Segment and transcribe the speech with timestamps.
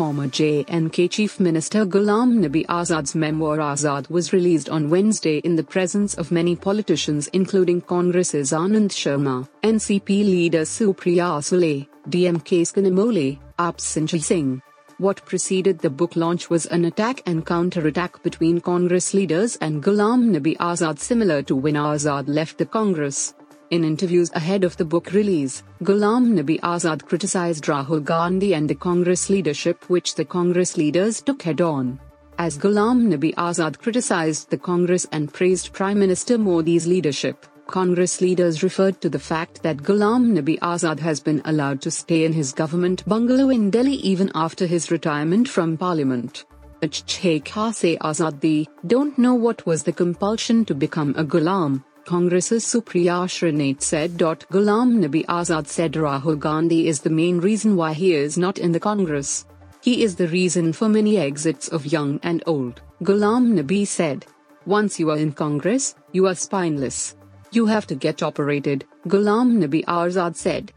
[0.00, 5.62] Former J&K Chief Minister Ghulam Nabi Azad's memoir Azad was released on Wednesday in the
[5.62, 13.84] presence of many politicians including Congress's Anand Sharma, NCP leader Supriya Sule, DMK's Kanimozhi, AAP's
[13.84, 14.62] Sanjay Singh.
[14.96, 20.34] What preceded the book launch was an attack and counter-attack between Congress leaders and Ghulam
[20.34, 23.34] Nabi Azad similar to when Azad left the Congress.
[23.70, 28.74] In interviews ahead of the book release, Ghulam Nabi Azad criticized Rahul Gandhi and the
[28.74, 32.00] Congress leadership which the Congress leaders took head on.
[32.36, 38.64] As Ghulam Nabi Azad criticized the Congress and praised Prime Minister Modi's leadership, Congress leaders
[38.64, 42.52] referred to the fact that Ghulam Nabi Azad has been allowed to stay in his
[42.52, 46.44] government bungalow in Delhi even after his retirement from parliament.
[46.82, 52.64] Sheikh Hase Azad the don't know what was the compulsion to become a Ghulam, Congress's
[52.64, 54.18] Supriya Shrinate said.
[54.18, 58.72] Ghulam Nabi Azad said Rahul Gandhi is the main reason why he is not in
[58.72, 59.44] the Congress.
[59.80, 64.26] He is the reason for many exits of young and old, Ghulam Nabi said.
[64.66, 67.14] Once you are in Congress, you are spineless.
[67.52, 70.72] You have to get operated, Ghulam Nabi Azad said.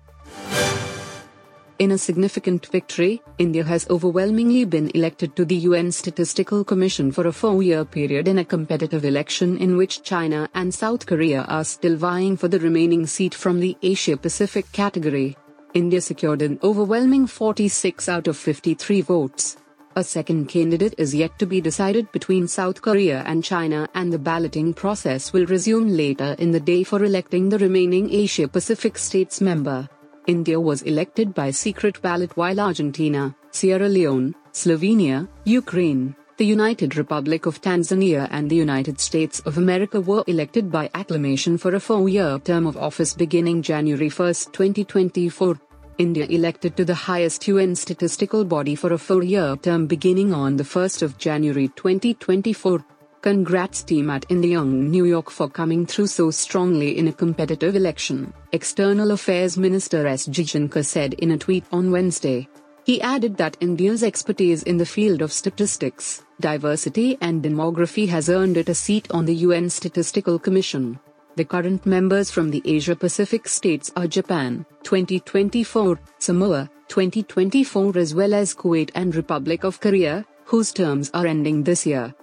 [1.79, 7.25] In a significant victory, India has overwhelmingly been elected to the UN Statistical Commission for
[7.25, 11.63] a four year period in a competitive election in which China and South Korea are
[11.63, 15.35] still vying for the remaining seat from the Asia Pacific category.
[15.73, 19.57] India secured an overwhelming 46 out of 53 votes.
[19.95, 24.19] A second candidate is yet to be decided between South Korea and China, and the
[24.19, 29.41] balloting process will resume later in the day for electing the remaining Asia Pacific states
[29.41, 29.89] member.
[30.27, 37.45] India was elected by secret ballot while Argentina, Sierra Leone, Slovenia, Ukraine, the United Republic
[37.45, 42.39] of Tanzania and the United States of America were elected by acclamation for a four-year
[42.39, 45.59] term of office beginning January 1, 2024.
[45.99, 50.63] India elected to the highest UN statistical body for a four-year term beginning on the
[50.63, 52.83] 1st of January 2024.
[53.23, 57.73] Congrats team at India UN New York for coming through so strongly in a competitive
[57.73, 60.27] election, External Affairs Minister S.
[60.27, 62.49] Jaishankar said in a tweet on Wednesday.
[62.83, 68.57] He added that India's expertise in the field of statistics, diversity and demography has earned
[68.57, 70.99] it a seat on the UN Statistical Commission.
[71.37, 78.33] The current members from the Asia Pacific states are Japan, 2024, Samoa, 2024 as well
[78.33, 82.13] as Kuwait and Republic of Korea, whose terms are ending this year.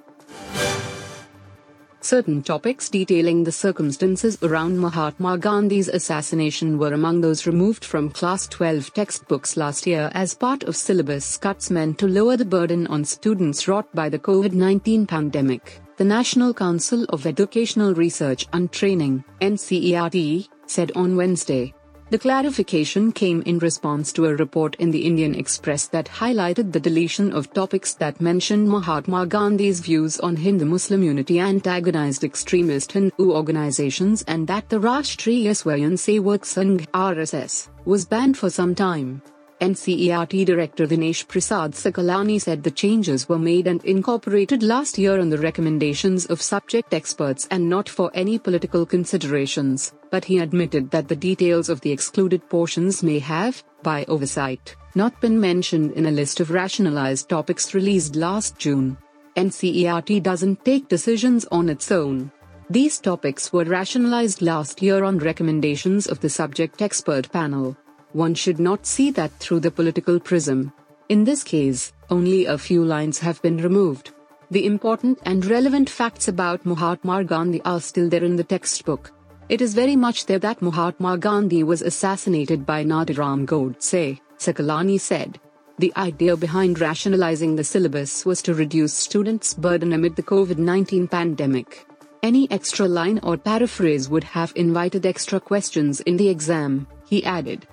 [2.03, 8.49] Certain topics detailing the circumstances around Mahatma Gandhi's assassination were among those removed from Class
[8.49, 13.05] 12 textbooks last year as part of syllabus cuts meant to lower the burden on
[13.05, 15.83] students wrought by the COVID 19 pandemic.
[15.99, 21.75] The National Council of Educational Research and Training, NCERT, said on Wednesday.
[22.11, 26.81] The clarification came in response to a report in the Indian Express that highlighted the
[26.81, 33.31] deletion of topics that mentioned Mahatma Gandhi's views on Hindu Muslim unity, antagonized extremist Hindu
[33.31, 39.23] organizations, and that the Rashtriya Swayamsevak Sangh RSS was banned for some time.
[39.61, 45.29] NCERT Director Dinesh Prasad Saklani said the changes were made and incorporated last year on
[45.29, 51.09] the recommendations of subject experts and not for any political considerations, but he admitted that
[51.09, 56.11] the details of the excluded portions may have, by oversight, not been mentioned in a
[56.11, 58.97] list of rationalized topics released last June.
[59.37, 62.33] NCERT doesn't take decisions on its own.
[62.71, 67.77] These topics were rationalized last year on recommendations of the subject expert panel.
[68.13, 70.73] One should not see that through the political prism.
[71.09, 74.11] In this case, only a few lines have been removed.
[74.51, 79.13] The important and relevant facts about Mahatma Gandhi are still there in the textbook.
[79.49, 85.39] It is very much there that Mahatma Gandhi was assassinated by Nathuram Godse, Saklani said.
[85.79, 91.09] The idea behind rationalizing the syllabus was to reduce students' burden amid the COVID 19
[91.09, 91.87] pandemic.
[92.23, 97.67] Any extra line or paraphrase would have invited extra questions in the exam, he added.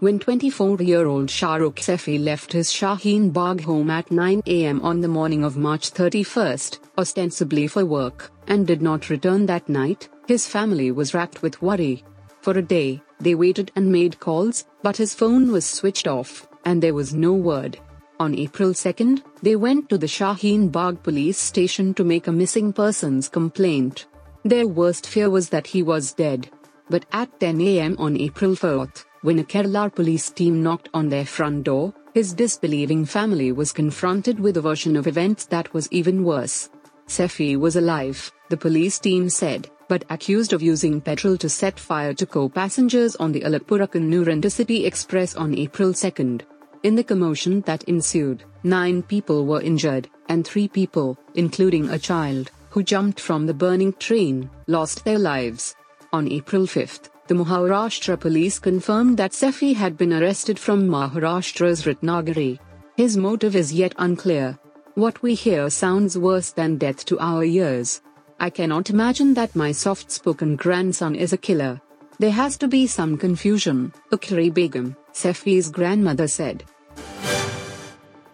[0.00, 5.42] When 24-year-old Shahrukh Saifi left his Shaheen Bagh home at 9 am on the morning
[5.42, 11.14] of March 31st, ostensibly for work, and did not return that night, his family was
[11.14, 12.04] racked with worry.
[12.42, 16.80] For a day, they waited and made calls, but his phone was switched off, and
[16.80, 17.78] there was no word.
[18.20, 22.72] On April 2nd, they went to the Shaheen Bagh police station to make a missing
[22.72, 24.06] persons complaint.
[24.44, 26.50] Their worst fear was that he was dead.
[26.90, 31.26] But at 10 am on April 4th, when a Kerala police team knocked on their
[31.26, 36.24] front door, His disbelieving family was confronted with a version of events that was even
[36.24, 36.68] worse.
[37.06, 42.12] Saifi was alive, the police team said, but accused of using petrol to set fire
[42.14, 46.40] to co-passengers on the Alappuzha-Kannur Intercity Express on April 2.
[46.82, 52.50] In the commotion that ensued, nine people were injured, and three people, including a child,
[52.70, 55.76] who jumped from the burning train, lost their lives.
[56.10, 62.58] On April 5, the Maharashtra police confirmed that Saifi had been arrested from Maharashtra's Ratnagiri.
[62.96, 64.58] His motive is yet unclear.
[64.94, 68.00] What we hear sounds worse than death to our ears.
[68.40, 71.78] I cannot imagine that my soft spoken grandson is a killer.
[72.18, 76.64] There has to be some confusion, Ukri Begum, Saifi's grandmother said.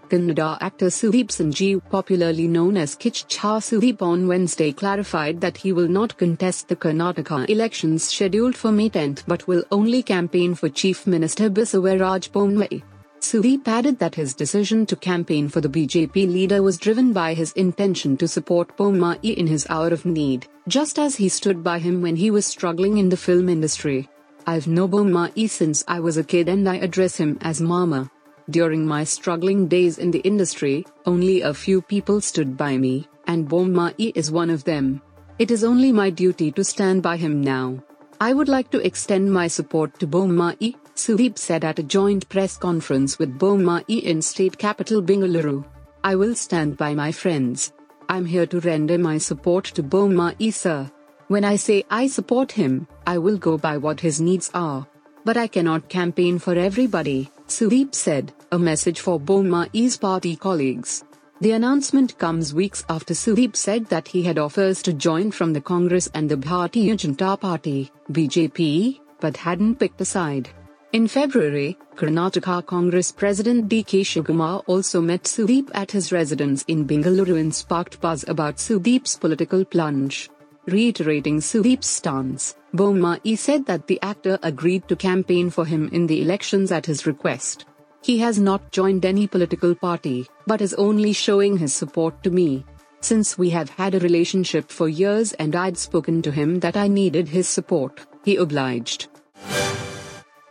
[0.08, 5.88] Kannada actor Sudeep Sanjeev, popularly known as Kichcha Sudeep, on Wednesday clarified that he will
[5.88, 11.06] not contest the Karnataka elections scheduled for May 10 but will only campaign for Chief
[11.06, 12.82] Minister Basavaraj Bommai.
[13.20, 17.52] Sudeep added that his decision to campaign for the BJP leader was driven by his
[17.52, 22.02] intention to support Bommai in his hour of need, just as he stood by him
[22.02, 24.08] when he was struggling in the film industry.
[24.46, 28.10] I've known Bommai since I was a kid and I address him as Mama.
[28.50, 33.48] During my struggling days in the industry, only a few people stood by me, and
[33.48, 35.00] Bommai is one of them.
[35.38, 37.82] It is only my duty to stand by him now.
[38.20, 42.56] I would like to extend my support to Bommai, Sudeep said at a joint press
[42.56, 45.64] conference with Bommai in state capital Bengaluru.
[46.04, 47.72] I will stand by my friends.
[48.08, 50.90] I'm here to render my support to Bommai sir.
[51.28, 54.86] When I say I support him, I will go by what his needs are.
[55.24, 61.04] But I cannot campaign for everybody, Sudeep said, a message for Bommai's party colleagues.
[61.40, 65.60] The announcement comes weeks after Sudeep said that he had offers to join from the
[65.60, 70.48] Congress and the Bharatiya Janata Party, BJP, but hadn't picked a side.
[70.92, 74.02] In February, Karnataka Congress President D.K.
[74.02, 79.64] Shivakumar also met Sudeep at his residence in Bengaluru and sparked buzz about Sudeep's political
[79.64, 80.30] plunge.
[80.66, 86.22] Reiterating Sudeep's stance, Bommai said that the actor agreed to campaign for him in the
[86.22, 87.66] elections at his request.
[88.02, 92.64] He has not joined any political party, but is only showing his support to me.
[93.00, 96.88] Since we have had a relationship for years and I'd spoken to him that I
[96.88, 99.08] needed his support, he obliged.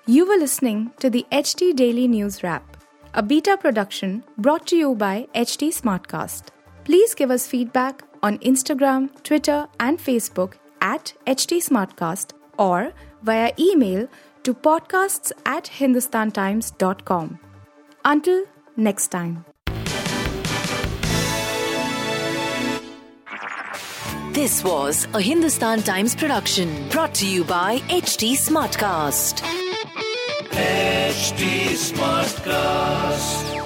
[0.06, 2.77] You were listening to the HT Daily News Wrap,
[3.16, 6.50] a beta production brought to you by HT Smartcast.
[6.83, 14.07] Please give us feedback on Instagram, Twitter, and Facebook at HT Smartcast or via email
[14.43, 17.39] to podcasts at hindustantimes.com.
[18.05, 19.45] Until next time.
[24.33, 29.43] This was a Hindustan Times production brought to you by HT Smartcast.
[30.49, 33.62] HT Smartcast.